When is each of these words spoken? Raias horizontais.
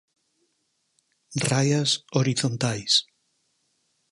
Raias 1.49 1.91
horizontais. 2.19 2.93